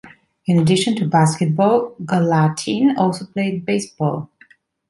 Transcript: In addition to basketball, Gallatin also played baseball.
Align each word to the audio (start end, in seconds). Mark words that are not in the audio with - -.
In 0.47 0.57
addition 0.57 0.95
to 0.95 1.05
basketball, 1.07 1.93
Gallatin 2.07 2.97
also 2.97 3.27
played 3.27 3.67
baseball. 3.67 4.31